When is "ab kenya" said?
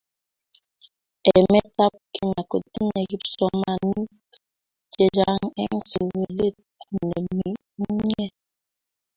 1.85-2.41